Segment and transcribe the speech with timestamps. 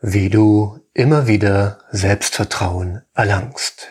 [0.00, 3.88] wie du immer wieder Selbstvertrauen erlangst.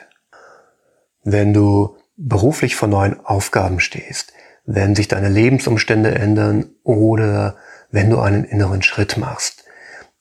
[1.24, 4.33] Wenn du beruflich vor neuen Aufgaben stehst,
[4.66, 7.58] wenn sich deine Lebensumstände ändern oder
[7.92, 9.64] wenn du einen inneren Schritt machst,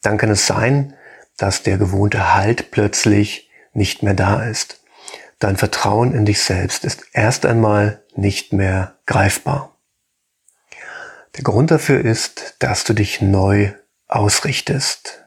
[0.03, 0.95] dann kann es sein,
[1.37, 4.83] dass der gewohnte Halt plötzlich nicht mehr da ist.
[5.39, 9.77] Dein Vertrauen in dich selbst ist erst einmal nicht mehr greifbar.
[11.37, 13.73] Der Grund dafür ist, dass du dich neu
[14.09, 15.25] ausrichtest.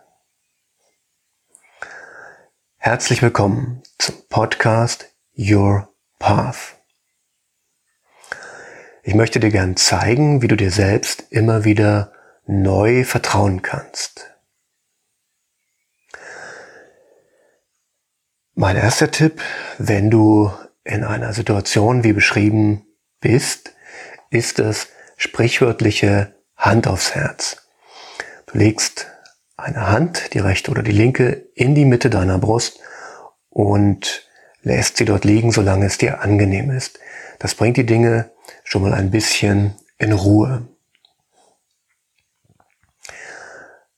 [2.92, 5.88] Herzlich willkommen zum Podcast Your
[6.20, 6.76] Path.
[9.02, 12.12] Ich möchte dir gern zeigen, wie du dir selbst immer wieder
[12.46, 14.36] neu vertrauen kannst.
[18.56, 19.42] Mein erster Tipp,
[19.78, 20.52] wenn du
[20.84, 22.86] in einer Situation wie beschrieben
[23.22, 23.74] bist,
[24.32, 27.70] ist das sprichwörtliche Hand aufs Herz.
[28.48, 29.11] Du legst
[29.62, 32.80] eine Hand, die rechte oder die linke, in die Mitte deiner Brust
[33.50, 34.28] und
[34.64, 37.00] lässt sie dort liegen, solange es dir angenehm ist.
[37.40, 38.32] Das bringt die Dinge
[38.64, 40.68] schon mal ein bisschen in Ruhe.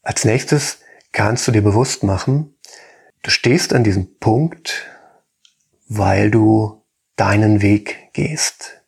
[0.01, 0.79] Als nächstes
[1.11, 2.55] kannst du dir bewusst machen,
[3.21, 4.85] du stehst an diesem Punkt,
[5.87, 6.83] weil du
[7.15, 8.81] deinen Weg gehst.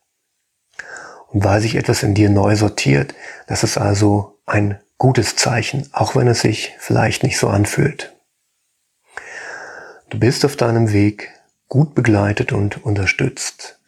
[1.28, 3.14] Und weil sich etwas in dir neu sortiert,
[3.46, 8.14] das ist also ein gutes Zeichen, auch wenn es sich vielleicht nicht so anfühlt.
[10.08, 11.30] Du bist auf deinem Weg
[11.68, 13.80] gut begleitet und unterstützt.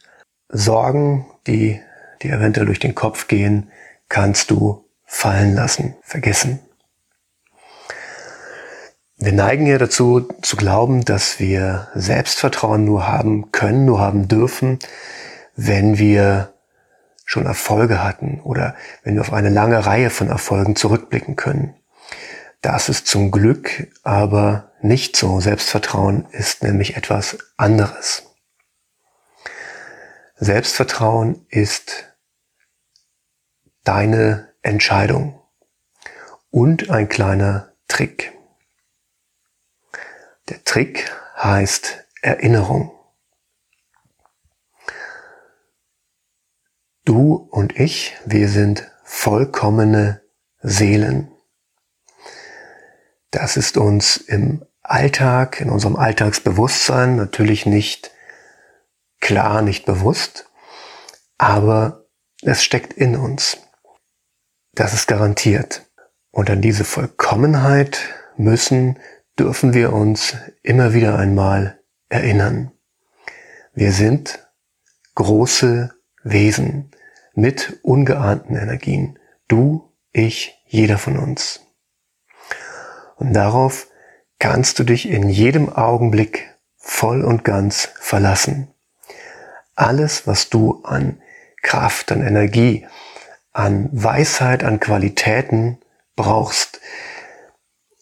[0.48, 1.81] Sorgen, die
[2.23, 3.70] dir eventuell durch den Kopf gehen,
[4.09, 6.61] kannst du fallen lassen, vergessen.
[9.17, 14.78] Wir neigen ja dazu zu glauben, dass wir Selbstvertrauen nur haben können, nur haben dürfen,
[15.56, 16.53] wenn wir
[17.29, 21.75] schon Erfolge hatten oder wenn wir auf eine lange Reihe von Erfolgen zurückblicken können.
[22.62, 25.39] Das ist zum Glück aber nicht so.
[25.39, 28.23] Selbstvertrauen ist nämlich etwas anderes.
[30.37, 32.06] Selbstvertrauen ist
[33.84, 35.38] deine Entscheidung
[36.50, 38.33] und ein kleiner Trick.
[40.49, 42.97] Der Trick heißt Erinnerung.
[47.38, 50.22] Du und ich, wir sind vollkommene
[50.60, 51.31] Seelen.
[53.31, 58.10] Das ist uns im Alltag, in unserem Alltagsbewusstsein natürlich nicht
[59.21, 60.50] klar, nicht bewusst,
[61.37, 62.06] aber
[62.43, 63.59] es steckt in uns.
[64.72, 65.87] Das ist garantiert.
[66.32, 68.00] Und an diese Vollkommenheit
[68.37, 68.99] müssen,
[69.38, 70.34] dürfen wir uns
[70.65, 71.78] immer wieder einmal
[72.09, 72.72] erinnern.
[73.75, 74.44] Wir sind
[75.15, 75.94] große
[76.25, 76.91] Wesen
[77.38, 79.16] mit ungeahnten Energien.
[79.47, 81.60] Du, ich, jeder von uns.
[83.15, 83.87] Und darauf
[84.41, 88.75] kannst du dich in jedem Augenblick voll und ganz verlassen.
[89.76, 91.22] Alles, was du an
[91.62, 92.88] Kraft, an Energie,
[93.53, 95.78] an Weisheit, an Qualitäten
[96.16, 96.81] brauchst,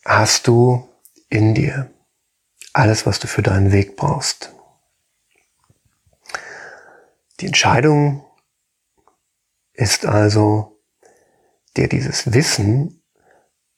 [0.06, 0.88] hast du
[1.28, 1.90] in dir.
[2.72, 4.54] Alles, was du für deinen Weg brauchst.
[7.40, 8.25] Die Entscheidung
[9.76, 10.80] ist also,
[11.76, 13.02] dir dieses Wissen,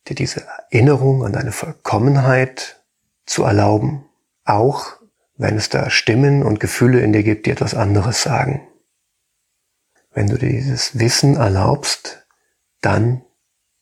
[0.06, 2.82] dir diese Erinnerung an deine Vollkommenheit
[3.26, 4.06] zu erlauben,
[4.44, 4.96] auch
[5.36, 8.66] wenn es da Stimmen und Gefühle in dir gibt, die etwas anderes sagen.
[10.12, 12.26] Wenn du dir dieses Wissen erlaubst,
[12.80, 13.22] dann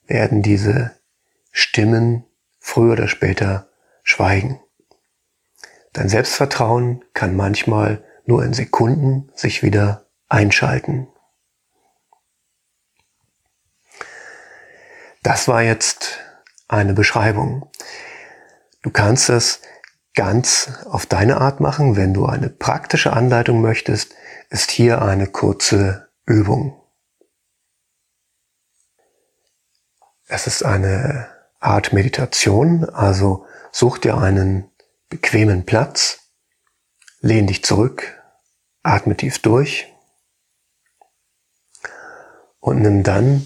[0.06, 0.92] werden diese
[1.50, 2.24] Stimmen
[2.58, 3.68] früher oder später
[4.02, 4.60] schweigen.
[5.92, 11.08] Dein Selbstvertrauen kann manchmal nur in Sekunden sich wieder einschalten.
[15.26, 16.20] Das war jetzt
[16.68, 17.68] eine Beschreibung.
[18.82, 19.60] Du kannst es
[20.14, 21.96] ganz auf deine Art machen.
[21.96, 24.14] Wenn du eine praktische Anleitung möchtest,
[24.50, 26.80] ist hier eine kurze Übung.
[30.28, 31.26] Es ist eine
[31.58, 34.70] Art Meditation, also such dir einen
[35.08, 36.20] bequemen Platz,
[37.18, 38.22] lehn dich zurück,
[38.84, 39.92] Atme tief durch
[42.60, 43.44] und nimm dann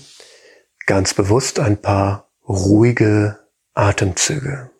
[0.91, 3.39] ganz bewusst ein paar ruhige
[3.75, 4.71] Atemzüge.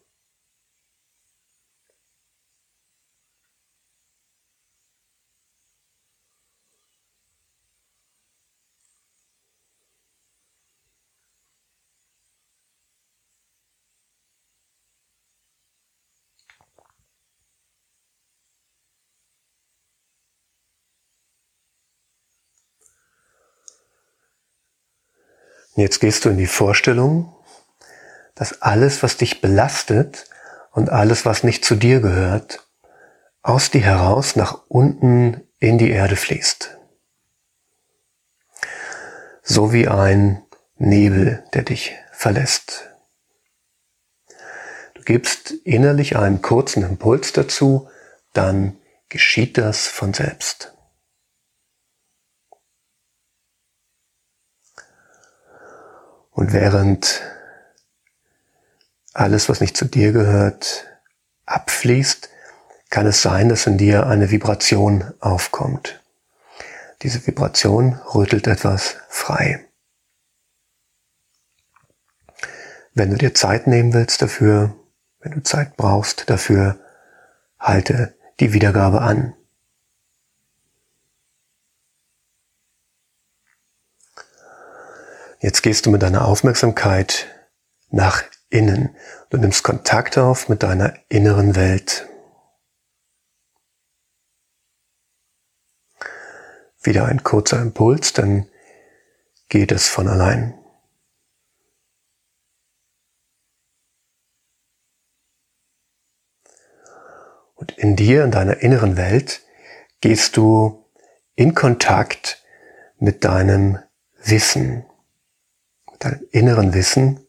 [25.77, 27.35] Jetzt gehst du in die Vorstellung,
[28.35, 30.27] dass alles, was dich belastet
[30.73, 32.67] und alles, was nicht zu dir gehört,
[33.43, 36.77] aus dir heraus nach unten in die Erde fließt.
[39.43, 40.43] So wie ein
[40.77, 42.91] Nebel, der dich verlässt.
[44.95, 47.89] Du gibst innerlich einen kurzen Impuls dazu,
[48.33, 48.77] dann
[49.09, 50.75] geschieht das von selbst.
[56.41, 57.21] Und während
[59.13, 60.87] alles, was nicht zu dir gehört,
[61.45, 62.31] abfließt,
[62.89, 66.01] kann es sein, dass in dir eine Vibration aufkommt.
[67.03, 69.67] Diese Vibration rüttelt etwas frei.
[72.95, 74.75] Wenn du dir Zeit nehmen willst dafür,
[75.19, 76.79] wenn du Zeit brauchst dafür,
[77.59, 79.35] halte die Wiedergabe an.
[85.43, 87.27] Jetzt gehst du mit deiner Aufmerksamkeit
[87.89, 88.95] nach innen.
[89.31, 92.07] Du nimmst Kontakt auf mit deiner inneren Welt.
[96.83, 98.49] Wieder ein kurzer Impuls, dann
[99.49, 100.59] geht es von allein.
[107.55, 109.43] Und in dir, in deiner inneren Welt,
[110.03, 110.85] gehst du
[111.35, 112.43] in Kontakt
[112.99, 113.79] mit deinem
[114.23, 114.85] Wissen,
[116.01, 117.27] deinem inneren Wissen,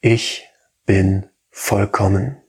[0.00, 0.48] ich
[0.86, 2.42] bin vollkommen.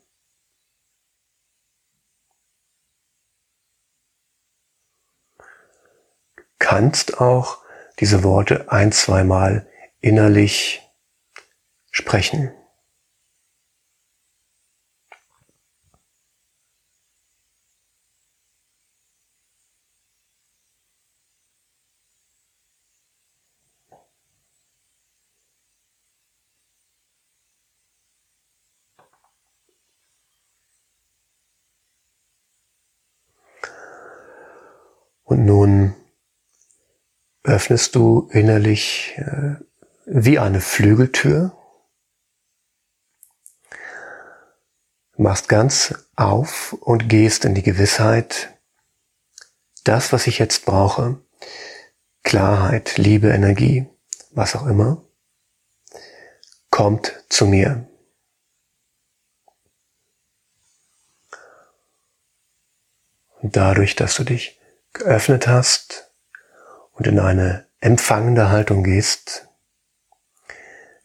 [6.35, 7.57] Du kannst auch
[7.99, 9.67] diese Worte ein, zweimal
[9.99, 10.81] innerlich
[11.91, 12.53] sprechen.
[35.29, 35.93] Und nun
[37.43, 39.57] öffnest du innerlich äh,
[40.07, 41.55] wie eine Flügeltür,
[45.17, 48.57] machst ganz auf und gehst in die Gewissheit,
[49.83, 51.21] das, was ich jetzt brauche,
[52.23, 53.87] Klarheit, Liebe, Energie,
[54.31, 55.05] was auch immer,
[56.71, 57.87] kommt zu mir.
[63.41, 64.58] Und dadurch, dass du dich
[64.99, 66.11] geöffnet hast
[66.93, 69.47] und in eine empfangende Haltung gehst,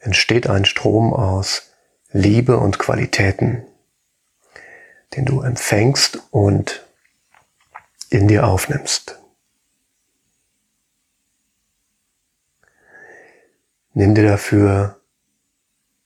[0.01, 1.71] entsteht ein Strom aus
[2.11, 3.65] Liebe und Qualitäten,
[5.17, 6.85] den du empfängst und
[8.11, 9.19] in dir aufnimmst.
[13.93, 15.01] Nimm dir dafür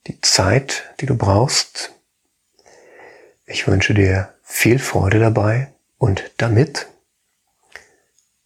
[0.07, 1.93] die Zeit, die du brauchst.
[3.47, 6.87] Ich wünsche dir viel Freude dabei und damit